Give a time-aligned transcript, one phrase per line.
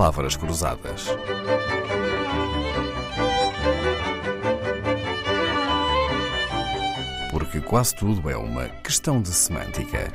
[0.00, 1.08] Palavras Cruzadas.
[7.30, 10.10] Porque quase tudo é uma questão de semântica.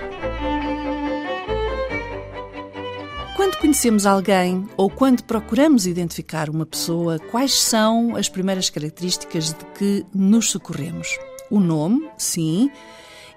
[3.35, 9.65] Quando conhecemos alguém ou quando procuramos identificar uma pessoa, quais são as primeiras características de
[9.77, 11.09] que nos socorremos?
[11.47, 12.71] O nome, sim,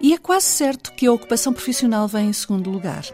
[0.01, 3.05] e é quase certo que a ocupação profissional vem em segundo lugar.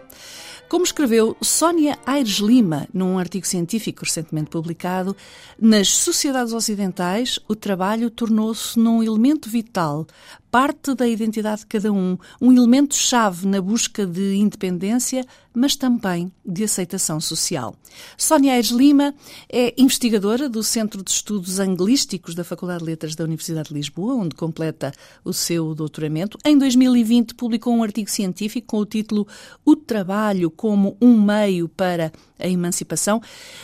[0.68, 5.14] Como escreveu Sónia Aires Lima num artigo científico recentemente publicado,
[5.60, 10.06] nas sociedades ocidentais o trabalho tornou-se num elemento vital
[10.54, 16.62] parte da identidade de cada um, um elemento-chave na busca de independência, mas também de
[16.62, 17.74] aceitação social.
[18.16, 19.12] Sónia Aires Lima
[19.52, 24.14] é investigadora do Centro de Estudos Anglísticos da Faculdade de Letras da Universidade de Lisboa,
[24.14, 24.92] onde completa
[25.24, 26.38] o seu doutoramento.
[26.44, 29.26] Em 2020 publicou um artigo científico com o título
[29.64, 33.20] O Trabalho como um Meio para a Emancipação.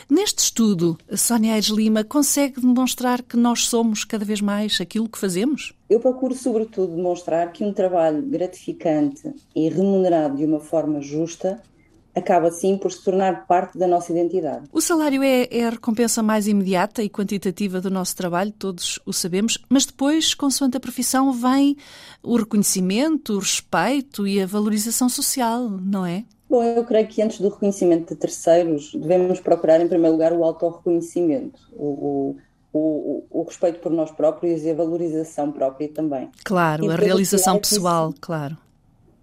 [0.08, 5.18] Neste estudo, Sónia Aires Lima consegue demonstrar que nós somos cada vez mais aquilo que
[5.18, 5.72] fazemos?
[5.88, 11.60] Eu procuro, sobretudo, demonstrar que um trabalho gratificante e remunerado de uma forma justa
[12.14, 14.66] acaba, sim, por se tornar parte da nossa identidade.
[14.72, 19.12] O salário é, é, a recompensa mais imediata e quantitativa do nosso trabalho, todos o
[19.12, 21.76] sabemos, mas depois, consoante a profissão, vem
[22.22, 26.24] o reconhecimento, o respeito e a valorização social, não é?
[26.50, 30.42] Bom, eu creio que antes do reconhecimento de terceiros, devemos procurar, em primeiro lugar, o
[30.42, 32.36] autorreconhecimento, o, o
[32.72, 36.30] o, o, respeito por nós próprios e a valorização própria também.
[36.44, 38.56] Claro, a realização pessoal, isso, claro.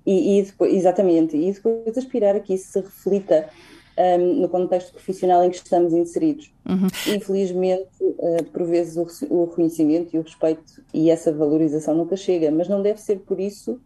[0.06, 3.48] E, e, depois, exatamente, e depois aspirar a que isso se reflita
[3.98, 6.52] um, no contexto profissional em que estamos inseridos.
[6.68, 6.88] Uhum.
[7.16, 12.52] Infelizmente, uh, por vezes o, o reconhecimento e o respeito e essa valorização nunca chega,
[12.52, 13.80] mas não deve ser por isso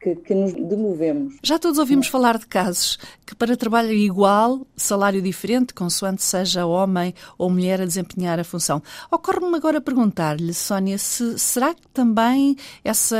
[0.00, 1.36] que, que, nos demovemos.
[1.42, 7.14] Já todos ouvimos falar de casos que, para trabalho igual, salário diferente, consoante seja homem
[7.38, 8.82] ou mulher a desempenhar a função.
[9.10, 13.16] Ocorre-me agora perguntar-lhe, Sónia, se, será que também essa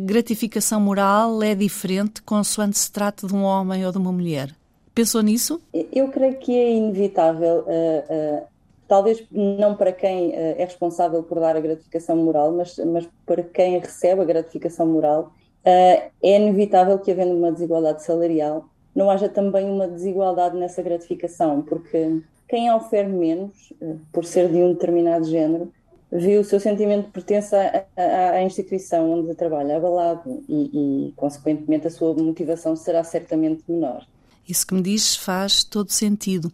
[0.00, 4.54] gratificação moral é diferente consoante se trata de um homem ou de uma mulher?
[4.94, 5.60] Pensou nisso?
[5.90, 8.51] Eu creio que é inevitável uh, uh,
[8.92, 13.42] talvez não para quem uh, é responsável por dar a gratificação moral, mas, mas para
[13.42, 15.32] quem recebe a gratificação moral,
[15.64, 21.62] uh, é inevitável que, havendo uma desigualdade salarial, não haja também uma desigualdade nessa gratificação,
[21.62, 25.72] porque quem oferece menos, uh, por ser de um determinado género,
[26.10, 31.86] vê o seu sentimento de pertença à, à instituição onde trabalha abalado e, e, consequentemente,
[31.86, 34.06] a sua motivação será certamente menor.
[34.48, 36.52] Isso que me diz faz todo sentido.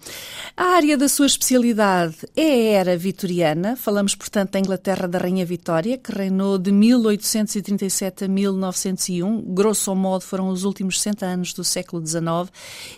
[0.55, 3.77] A área da sua especialidade é a era vitoriana.
[3.77, 9.55] Falamos, portanto, da Inglaterra da Rainha Vitória, que reinou de 1837 a 1901.
[9.55, 12.53] Grosso modo, foram os últimos 60 anos do século XIX.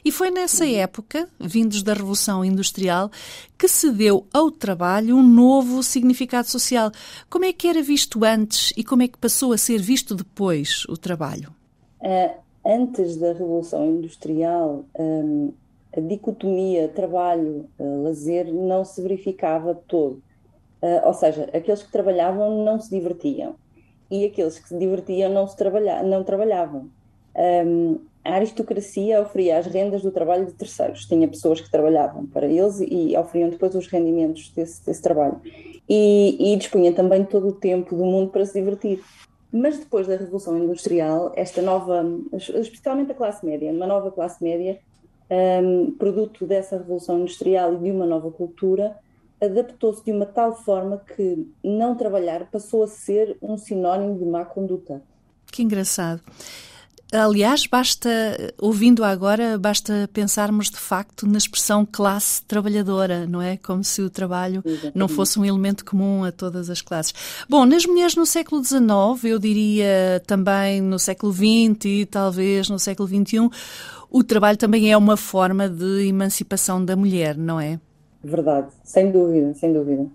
[0.04, 3.10] E foi nessa época, vindos da Revolução Industrial,
[3.56, 6.90] que se deu ao trabalho um novo significado social.
[7.28, 10.84] Como é que era visto antes e como é que passou a ser visto depois
[10.88, 11.54] o trabalho?
[12.00, 15.52] Uh antes da Revolução Industrial, um,
[15.96, 20.22] a dicotomia trabalho-lazer não se verificava todo.
[20.82, 23.54] Uh, ou seja, aqueles que trabalhavam não se divertiam
[24.10, 26.88] e aqueles que se divertiam não, se trabalha não trabalhavam.
[27.36, 31.06] Um, a aristocracia oferia as rendas do trabalho de terceiros.
[31.06, 35.40] Tinha pessoas que trabalhavam para eles e oferiam depois os rendimentos desse, desse trabalho.
[35.88, 39.02] E, e dispunha também todo o tempo do mundo para se divertir.
[39.52, 44.78] Mas depois da Revolução Industrial, esta nova, especialmente a classe média, uma nova classe média,
[45.30, 48.96] um, produto dessa Revolução Industrial e de uma nova cultura,
[49.40, 54.44] adaptou-se de uma tal forma que não trabalhar passou a ser um sinónimo de má
[54.44, 55.02] conduta.
[55.50, 56.22] Que engraçado.
[57.12, 58.08] Aliás, basta,
[58.56, 63.56] ouvindo agora, basta pensarmos de facto na expressão classe trabalhadora, não é?
[63.56, 64.96] Como se o trabalho Exatamente.
[64.96, 67.12] não fosse um elemento comum a todas as classes.
[67.48, 72.78] Bom, nas mulheres no século XIX, eu diria também no século XX e talvez no
[72.78, 73.50] século XXI,
[74.08, 77.80] o trabalho também é uma forma de emancipação da mulher, não é?
[78.22, 80.06] Verdade, sem dúvida, sem dúvida.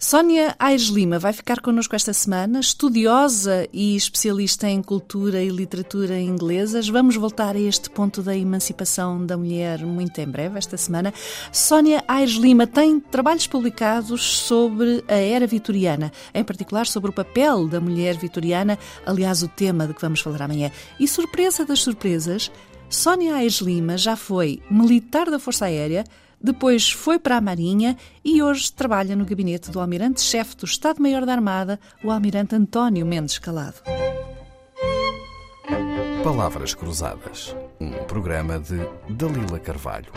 [0.00, 6.20] Sónia Aires Lima vai ficar connosco esta semana, estudiosa e especialista em cultura e literatura
[6.20, 6.88] inglesas.
[6.88, 11.12] Vamos voltar a este ponto da emancipação da mulher muito em breve, esta semana.
[11.50, 17.66] Sónia Aires Lima tem trabalhos publicados sobre a era vitoriana, em particular sobre o papel
[17.66, 20.70] da mulher vitoriana, aliás, o tema de que vamos falar amanhã.
[21.00, 22.52] E surpresa das surpresas,
[22.88, 26.04] Sónia Aires Lima já foi militar da Força Aérea
[26.40, 31.32] depois foi para a Marinha e hoje trabalha no gabinete do Almirante-Chefe do Estado-Maior da
[31.32, 33.82] Armada, o Almirante António Mendes Calado.
[36.22, 40.12] Palavras Cruzadas, um programa de Dalila Carvalho.